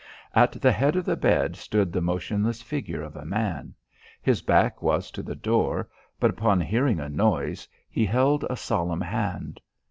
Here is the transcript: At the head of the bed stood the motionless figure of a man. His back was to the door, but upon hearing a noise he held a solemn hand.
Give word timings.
At 0.33 0.53
the 0.53 0.71
head 0.71 0.95
of 0.95 1.05
the 1.05 1.15
bed 1.15 1.55
stood 1.55 1.93
the 1.93 2.01
motionless 2.01 2.63
figure 2.63 3.03
of 3.03 3.15
a 3.15 3.23
man. 3.23 3.75
His 4.19 4.41
back 4.41 4.81
was 4.81 5.11
to 5.11 5.21
the 5.21 5.35
door, 5.35 5.89
but 6.19 6.31
upon 6.31 6.59
hearing 6.59 6.99
a 6.99 7.07
noise 7.07 7.67
he 7.87 8.03
held 8.07 8.43
a 8.49 8.57
solemn 8.57 9.01
hand. 9.01 9.61